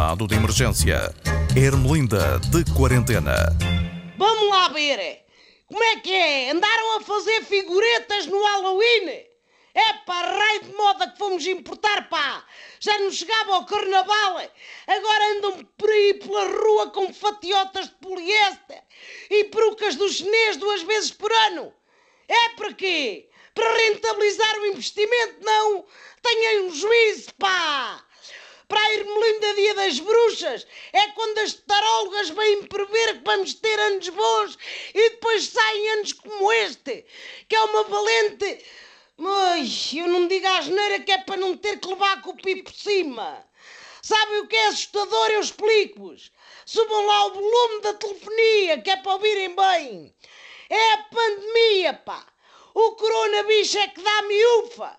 estado 0.00 0.26
de 0.26 0.34
emergência. 0.34 1.14
Ermelinda 1.54 2.38
de 2.50 2.64
quarentena. 2.72 3.34
Vamos 4.16 4.48
lá 4.48 4.68
ver. 4.68 5.26
Como 5.66 5.82
é 5.84 5.96
que 5.96 6.10
é? 6.10 6.50
Andaram 6.50 6.96
a 6.96 7.00
fazer 7.02 7.44
figuretas 7.44 8.24
no 8.24 8.42
Halloween? 8.42 9.10
É 9.74 9.92
para 10.06 10.38
raio 10.38 10.62
de 10.64 10.72
moda 10.72 11.06
que 11.06 11.18
fomos 11.18 11.46
importar, 11.46 12.08
pá! 12.08 12.42
Já 12.80 12.98
não 12.98 13.10
chegava 13.10 13.54
ao 13.54 13.66
carnaval, 13.66 14.40
agora 14.86 15.32
andam 15.36 15.68
por 15.76 15.90
aí 15.90 16.14
pela 16.14 16.44
rua 16.44 16.90
com 16.90 17.12
fatiotas 17.12 17.88
de 17.88 17.94
poliéster 17.96 18.82
e 19.28 19.44
perucas 19.44 19.96
do 19.96 20.08
chinês 20.08 20.56
duas 20.56 20.80
vezes 20.82 21.10
por 21.10 21.30
ano. 21.30 21.74
É 22.26 22.48
para 22.56 22.72
quê? 22.72 23.28
Para 23.54 23.70
rentabilizar 23.76 24.60
o 24.60 24.66
investimento? 24.66 25.44
Não! 25.44 25.84
Tenham 26.22 26.68
um 26.68 26.74
juízo, 26.74 27.34
pá! 27.38 28.02
Para 28.70 28.80
a 28.80 28.94
Irmelinda 28.94 29.54
Dia 29.54 29.74
das 29.74 29.98
Bruxas 29.98 30.64
é 30.92 31.08
quando 31.08 31.38
as 31.38 31.54
tarólogas 31.54 32.30
vêm 32.30 32.62
prever 32.62 33.18
que 33.18 33.24
vamos 33.24 33.54
ter 33.54 33.80
anos 33.80 34.08
bons 34.10 34.56
e 34.94 35.10
depois 35.10 35.48
saem 35.48 35.90
anos 35.90 36.12
como 36.12 36.52
este, 36.52 37.04
que 37.48 37.56
é 37.56 37.62
uma 37.64 37.82
valente 37.82 38.64
Ai, 39.22 39.66
eu 39.96 40.06
não 40.06 40.28
digo 40.28 40.46
a 40.46 40.58
asneira 40.58 41.00
que 41.00 41.10
é 41.10 41.18
para 41.18 41.36
não 41.36 41.56
ter 41.56 41.80
que 41.80 41.88
levar 41.88 42.22
com 42.22 42.30
o 42.30 42.36
pi 42.36 42.62
por 42.62 42.72
cima. 42.72 43.44
Sabem 44.00 44.38
o 44.38 44.46
que 44.46 44.56
é 44.56 44.68
assustador? 44.68 45.30
Eu 45.30 45.40
explico-vos. 45.40 46.30
Subam 46.64 47.06
lá 47.06 47.26
o 47.26 47.34
volume 47.34 47.82
da 47.82 47.94
telefonia, 47.94 48.80
que 48.80 48.90
é 48.90 48.96
para 48.96 49.14
ouvirem 49.14 49.54
bem. 49.54 50.14
É 50.70 50.92
a 50.92 50.98
pandemia, 50.98 51.94
pá. 51.94 52.24
O 52.72 52.92
coronavírus 52.92 53.74
é 53.74 53.88
que 53.88 54.00
dá 54.00 54.22
miúfa. 54.22 54.96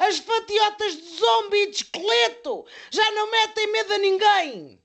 As 0.00 0.16
fatiotas 0.16 0.96
de 0.96 1.16
zombie 1.18 1.58
e 1.58 1.66
de 1.66 1.76
esqueleto 1.76 2.64
já 2.90 3.10
não 3.12 3.30
metem 3.30 3.66
medo 3.66 3.92
a 3.92 3.98
ninguém. 3.98 4.82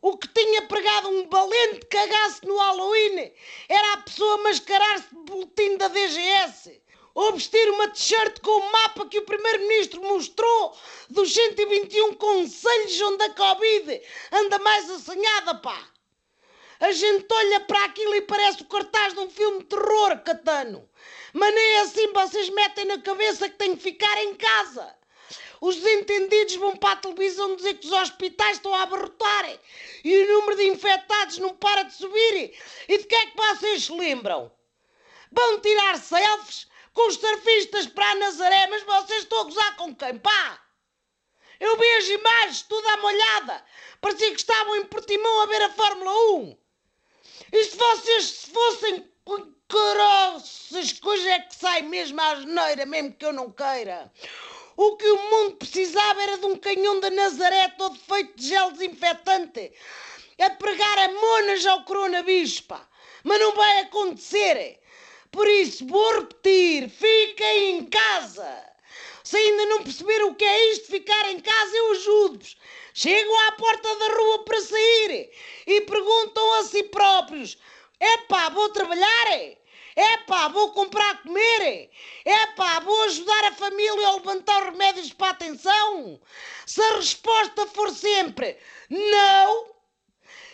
O 0.00 0.18
que 0.18 0.26
tinha 0.26 0.62
pregado 0.62 1.10
um 1.10 1.28
valente 1.28 1.86
cagaço 1.86 2.44
no 2.44 2.56
Halloween 2.56 3.32
era 3.68 3.92
a 3.92 3.98
pessoa 3.98 4.38
mascarar-se 4.38 5.08
de 5.10 5.22
boletim 5.22 5.76
da 5.76 5.86
DGS 5.86 6.82
ou 7.14 7.34
vestir 7.34 7.70
uma 7.70 7.86
t-shirt 7.90 8.40
com 8.40 8.50
o 8.50 8.72
mapa 8.72 9.06
que 9.06 9.20
o 9.20 9.24
Primeiro-Ministro 9.24 10.02
mostrou 10.02 10.76
dos 11.08 11.32
121 11.32 12.14
conselhos 12.14 13.00
onde 13.00 13.22
a 13.22 13.34
Covid 13.34 14.02
anda 14.32 14.58
mais 14.58 14.90
assanhada, 14.90 15.54
pá. 15.54 15.88
A 16.82 16.90
gente 16.90 17.32
olha 17.32 17.60
para 17.60 17.84
aquilo 17.84 18.16
e 18.16 18.22
parece 18.22 18.62
o 18.62 18.64
cartaz 18.64 19.14
de 19.14 19.20
um 19.20 19.30
filme 19.30 19.60
de 19.60 19.66
terror, 19.66 20.18
Catano. 20.24 20.90
Mas 21.32 21.54
nem 21.54 21.76
assim 21.78 22.12
vocês 22.12 22.48
metem 22.48 22.84
na 22.86 23.00
cabeça 23.00 23.48
que 23.48 23.54
tenho 23.54 23.76
que 23.76 23.84
ficar 23.84 24.20
em 24.24 24.34
casa. 24.34 24.92
Os 25.60 25.76
desentendidos 25.76 26.56
vão 26.56 26.76
para 26.76 26.94
a 26.94 26.96
televisão 26.96 27.54
dizer 27.54 27.74
que 27.74 27.86
os 27.86 27.92
hospitais 27.92 28.56
estão 28.56 28.74
a 28.74 28.82
abarrotar 28.82 29.60
e 30.02 30.22
o 30.24 30.32
número 30.32 30.56
de 30.56 30.70
infectados 30.70 31.38
não 31.38 31.54
para 31.54 31.84
de 31.84 31.94
subir. 31.94 32.52
E 32.88 32.98
de 32.98 33.04
que 33.04 33.14
é 33.14 33.26
que 33.26 33.36
vocês 33.36 33.84
se 33.84 33.92
lembram? 33.92 34.50
Vão 35.30 35.60
tirar 35.60 35.96
selfies 36.00 36.66
com 36.92 37.06
os 37.06 37.14
surfistas 37.14 37.86
para 37.86 38.10
a 38.10 38.14
Nazaré, 38.16 38.66
mas 38.66 38.82
vocês 38.82 39.22
estão 39.22 39.38
a 39.38 39.44
gozar 39.44 39.76
com 39.76 39.94
quem? 39.94 40.18
Pá! 40.18 40.60
Eu 41.60 41.76
vi 41.76 41.92
as 41.92 42.08
imagens, 42.08 42.62
tudo 42.62 42.88
à 42.88 42.96
molhada. 42.96 43.64
Parecia 44.00 44.32
que 44.32 44.40
estavam 44.40 44.74
em 44.74 44.84
Portimão 44.86 45.42
a 45.42 45.46
ver 45.46 45.62
a 45.62 45.70
Fórmula 45.70 46.12
1. 46.40 46.61
E 47.52 47.64
se 47.64 47.76
vocês 47.76 48.24
se 48.24 48.50
fossem 48.50 49.12
caroças, 49.68 50.92
coisa 51.00 51.30
é 51.30 51.40
que 51.40 51.54
sai 51.54 51.82
mesmo 51.82 52.20
à 52.20 52.36
geneira, 52.36 52.86
mesmo 52.86 53.12
que 53.12 53.24
eu 53.24 53.32
não 53.32 53.50
queira. 53.50 54.10
O 54.76 54.96
que 54.96 55.06
o 55.06 55.30
mundo 55.30 55.56
precisava 55.56 56.22
era 56.22 56.38
de 56.38 56.46
um 56.46 56.56
canhão 56.56 56.98
da 56.98 57.10
Nazaré 57.10 57.68
todo 57.76 57.98
feito 57.98 58.36
de 58.36 58.48
gel 58.48 58.70
desinfetante 58.72 59.72
a 60.38 60.50
pregar 60.50 60.98
a 60.98 61.12
monas 61.12 61.64
ao 61.66 61.84
coronavírus, 61.84 62.60
pá. 62.60 62.88
Mas 63.22 63.38
não 63.38 63.54
vai 63.54 63.80
acontecer. 63.80 64.80
Por 65.30 65.46
isso, 65.46 65.86
vou 65.86 66.20
repetir: 66.20 66.88
fiquem 66.88 67.76
em 67.76 67.84
casa. 67.84 68.72
Se 69.32 69.38
ainda 69.38 69.64
não 69.64 69.82
perceberam 69.82 70.28
o 70.28 70.34
que 70.34 70.44
é 70.44 70.72
isto, 70.72 70.88
ficar 70.88 71.30
em 71.30 71.40
casa, 71.40 71.74
eu 71.74 71.92
ajudo-vos. 71.92 72.54
Chegam 72.92 73.48
à 73.48 73.52
porta 73.52 73.96
da 73.96 74.08
rua 74.08 74.44
para 74.44 74.60
sair 74.60 75.30
e 75.66 75.80
perguntam 75.80 76.52
a 76.56 76.64
si 76.64 76.82
próprios: 76.82 77.56
Epá, 77.98 78.50
vou 78.50 78.68
trabalhar? 78.68 79.56
Epá, 79.96 80.48
vou 80.48 80.72
comprar 80.72 81.12
a 81.12 81.16
comer? 81.16 81.90
Epá, 82.26 82.80
vou 82.80 83.04
ajudar 83.04 83.44
a 83.44 83.52
família 83.52 84.06
a 84.06 84.16
levantar 84.16 84.64
remédios 84.64 85.14
para 85.14 85.28
a 85.28 85.30
atenção? 85.30 86.20
Se 86.66 86.82
a 86.82 86.96
resposta 86.96 87.66
for 87.68 87.90
sempre 87.90 88.58
não, 88.90 89.72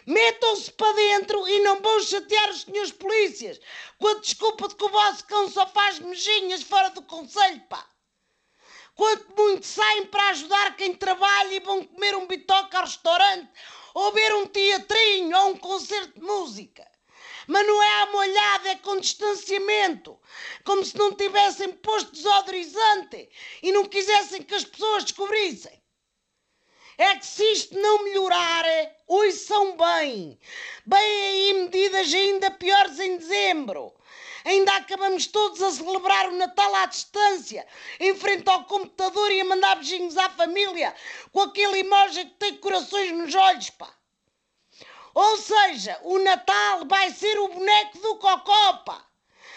Metam-se 0.06 0.71
para 0.71 0.93
dentro 0.93 1.49
e 1.49 1.59
não 1.65 1.83
vão 1.83 2.00
chatear 2.00 2.50
os 2.50 2.61
senhores 2.61 2.93
polícias 2.93 3.61
com 3.99 4.06
a 4.06 4.21
desculpa 4.21 4.69
de 4.69 4.77
que 4.77 4.84
o 4.84 4.88
vosso 4.88 5.27
cão 5.27 5.50
só 5.50 5.67
faz 5.67 5.99
mejinhas 5.99 6.62
fora 6.62 6.91
do 6.91 7.03
conselho, 7.03 7.61
pá. 7.69 7.84
Quanto 8.99 9.33
muito 9.41 9.65
saem 9.65 10.07
para 10.07 10.31
ajudar 10.31 10.77
quem 10.77 10.93
trabalha 10.93 11.55
e 11.55 11.61
vão 11.61 11.85
comer 11.85 12.17
um 12.17 12.27
bitoque 12.27 12.75
ao 12.75 12.83
restaurante 12.83 13.49
ou 13.95 14.11
ver 14.11 14.35
um 14.35 14.45
teatrinho 14.45 15.39
ou 15.39 15.51
um 15.51 15.57
concerto 15.57 16.19
de 16.19 16.27
música. 16.27 16.85
Mas 17.47 17.65
não 17.65 17.81
é 17.81 18.03
à 18.03 18.07
molhada, 18.07 18.71
é 18.71 18.75
com 18.75 18.99
distanciamento. 18.99 20.19
Como 20.65 20.85
se 20.85 20.99
não 20.99 21.15
tivessem 21.15 21.75
posto 21.75 22.11
desodorizante 22.11 23.31
e 23.63 23.71
não 23.71 23.85
quisessem 23.85 24.43
que 24.43 24.57
as 24.57 24.65
pessoas 24.65 25.05
descobrissem 25.05 25.81
é 26.99 27.15
que 27.17 27.27
se 27.27 27.45
isto 27.53 27.79
não 27.79 28.03
melhorar, 28.03 28.65
são 29.33 29.77
bem. 29.77 30.39
Bem 30.85 31.01
aí 31.01 31.55
medidas 31.55 32.13
ainda 32.13 32.51
piores 32.51 32.99
em 32.99 33.17
dezembro. 33.17 33.95
Ainda 34.45 34.77
acabamos 34.77 35.27
todos 35.27 35.63
a 35.63 35.71
celebrar 35.71 36.29
o 36.29 36.37
Natal 36.37 36.75
à 36.75 36.87
distância, 36.87 37.67
em 38.01 38.15
frente 38.15 38.49
ao 38.49 38.65
computador 38.65 39.31
e 39.31 39.41
a 39.41 39.45
mandar 39.45 39.77
beijinhos 39.77 40.17
à 40.17 40.29
família, 40.31 40.95
com 41.33 41.43
aquele 41.43 41.81
emoji 41.81 42.25
que 42.25 42.35
tem 42.37 42.57
corações 42.57 43.13
nos 43.13 43.35
olhos, 43.35 43.71
pá. 43.71 43.93
Ou 45.15 45.37
seja, 45.37 45.99
o 46.03 46.19
Natal 46.19 46.87
vai 46.87 47.11
ser 47.11 47.39
o 47.39 47.49
boneco 47.49 47.99
do 47.99 48.17
Cocó, 48.17 48.73
pá. 48.85 49.05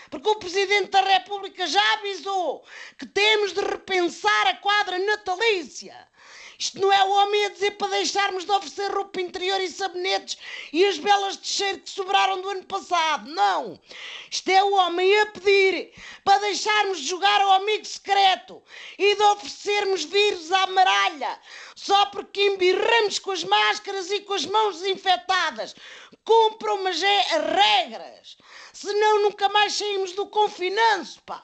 Porque 0.10 0.28
o 0.28 0.36
Presidente 0.36 0.90
da 0.90 1.02
República 1.02 1.66
já 1.66 1.94
avisou 1.94 2.66
que 3.00 3.06
temos 3.06 3.54
de 3.54 3.62
repensar 3.62 4.48
a 4.48 4.58
quadra 4.58 5.00
natalícia. 5.00 6.11
Isto 6.62 6.80
não 6.80 6.94
é 6.94 7.04
o 7.04 7.10
homem 7.10 7.46
a 7.46 7.50
dizer 7.50 7.72
para 7.72 7.88
deixarmos 7.88 8.46
de 8.46 8.52
oferecer 8.52 8.92
roupa 8.92 9.20
interior 9.20 9.60
e 9.60 9.68
sabonetes 9.68 10.38
e 10.72 10.86
as 10.86 11.00
belas 11.00 11.36
de 11.38 11.48
cheiro 11.48 11.80
que 11.80 11.90
sobraram 11.90 12.40
do 12.40 12.50
ano 12.50 12.64
passado. 12.66 13.28
Não. 13.32 13.82
Isto 14.30 14.52
é 14.52 14.64
o 14.64 14.74
homem 14.74 15.22
a 15.22 15.26
pedir 15.26 15.92
para 16.24 16.38
deixarmos 16.38 17.00
de 17.00 17.08
jogar 17.08 17.42
ao 17.42 17.54
amigo 17.54 17.84
secreto 17.84 18.62
e 18.96 19.16
de 19.16 19.24
oferecermos 19.24 20.04
vírus 20.04 20.52
à 20.52 20.68
maralha 20.68 21.42
só 21.76 22.06
porque 22.06 22.40
embirramos 22.40 23.18
com 23.18 23.32
as 23.32 23.44
máscaras 23.44 24.12
e 24.12 24.20
com 24.20 24.36
as 24.36 24.46
mãos 24.46 24.82
desinfetadas. 24.82 25.76
Cumpram, 26.24 26.84
mas 26.84 27.02
é 27.02 27.22
regras. 27.56 28.38
Senão 28.72 29.24
nunca 29.24 29.50
mais 29.50 29.74
saímos 29.74 30.12
do 30.12 30.28
confinanço, 30.28 31.24
pá. 31.24 31.44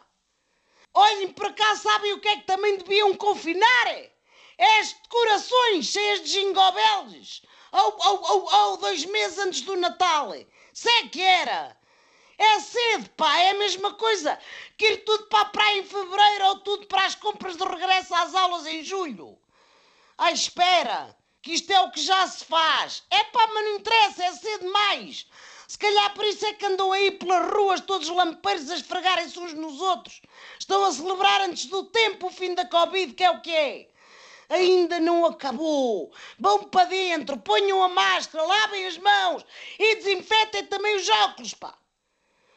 Olhem 0.94 1.29
para 1.29 1.53
cá, 1.53 1.75
sabem 1.75 2.13
o 2.13 2.19
que 2.19 2.28
é 2.28 2.35
que 2.35 2.45
também 2.45 2.78
deviam 2.78 3.16
confinar? 3.16 4.16
És 4.57 4.90
de 4.90 5.09
corações 5.09 5.85
cheias 5.85 6.22
de 6.22 6.29
jingobeldes. 6.29 7.44
Ou, 7.72 7.95
ou, 8.00 8.31
ou, 8.31 8.53
ou, 8.53 8.78
dois 8.78 9.06
meses 9.06 9.38
antes 9.38 9.62
do 9.62 9.75
Natal. 9.75 10.34
Se 10.73 10.90
é 10.90 11.07
que 11.07 11.22
era. 11.22 11.78
É 12.40 12.59
cedo, 12.59 13.09
pá, 13.12 13.38
é 13.40 13.51
a 13.51 13.56
mesma 13.56 13.93
coisa 13.93 14.37
que 14.78 14.85
ir 14.85 14.97
tudo 15.05 15.26
para 15.26 15.41
a 15.41 15.46
praia 15.46 15.79
em 15.79 15.84
fevereiro 15.84 16.46
ou 16.47 16.59
tudo 16.59 16.85
para 16.87 17.05
as 17.05 17.16
compras 17.16 17.55
de 17.55 17.64
regresso 17.64 18.14
às 18.14 18.34
aulas 18.34 18.66
em 18.67 18.84
julho. 18.84 19.37
Ai, 20.17 20.34
espera, 20.34 21.16
que 21.41 21.53
isto 21.53 21.72
é 21.72 21.79
o 21.81 21.91
que 21.91 22.02
já 22.02 22.28
se 22.28 22.46
faz. 22.46 23.03
É 23.09 23.23
pá, 23.26 23.47
mas 23.47 23.64
não 23.64 23.76
interessa, 23.76 24.23
é 24.23 24.34
cedo 24.34 24.61
demais. 24.61 25.28
Se 25.67 25.78
calhar 25.78 26.14
por 26.14 26.26
isso 26.26 26.46
é 26.46 26.53
que 26.53 26.66
andam 26.66 26.91
aí 26.91 27.11
pelas 27.11 27.52
ruas 27.52 27.81
todos 27.81 28.08
lampeiros 28.08 28.70
a 28.70 28.76
esfregarem-se 28.76 29.37
uns 29.40 29.53
nos 29.53 29.81
outros. 29.81 30.22
Estão 30.59 30.84
a 30.85 30.91
celebrar 30.91 31.41
antes 31.41 31.66
do 31.66 31.84
tempo 31.85 32.28
o 32.28 32.31
fim 32.31 32.53
da 32.55 32.66
Covid, 32.66 33.14
que 33.14 33.23
é 33.23 33.31
o 33.31 33.41
que 33.41 33.52
é 33.52 33.90
ainda 34.49 34.99
não 34.99 35.26
acabou. 35.26 36.11
Vão 36.40 36.64
para 36.64 36.85
dentro, 36.85 37.38
ponham 37.38 37.84
a 37.84 37.90
máscara, 37.90 38.46
lavem 38.46 38.85
as 38.88 38.97
mãos 38.97 39.46
e 39.78 39.96
desinfetem 39.96 40.66
também 40.66 40.96
os 40.96 41.09
óculos, 41.09 41.53
pá. 41.53 41.78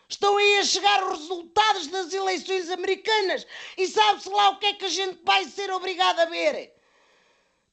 Estão 0.09 0.37
aí 0.37 0.59
a 0.59 0.65
chegar 0.65 1.05
os 1.05 1.21
resultados 1.21 1.87
das 1.87 2.13
eleições 2.13 2.69
americanas 2.69 3.47
e 3.79 3.87
sabe-se 3.87 4.29
lá 4.29 4.51
o 4.51 4.59
que 4.59 4.67
é 4.67 4.73
que 4.73 4.85
a 4.85 4.89
gente 4.89 5.21
vai 5.25 5.45
ser 5.45 5.71
obrigado 5.71 6.19
a 6.19 6.25
ver. 6.25 6.75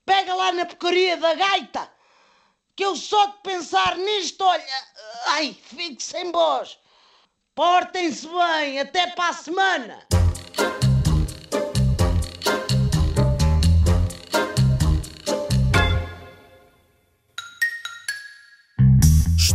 Pega 0.06 0.36
lá 0.36 0.52
na 0.52 0.66
porcaria 0.66 1.18
da 1.18 1.34
gaita, 1.34 1.92
que 2.76 2.86
eu 2.86 2.96
só 2.96 3.26
de 3.26 3.38
pensar 3.42 3.98
nisto, 3.98 4.44
olha, 4.44 4.64
ai, 5.26 5.58
fico 5.64 6.02
sem 6.02 6.32
voz. 6.32 6.78
Portem-se 7.56 8.28
bem, 8.28 8.80
até 8.80 9.08
para 9.08 9.30
a 9.30 9.34
semana. 9.34 10.17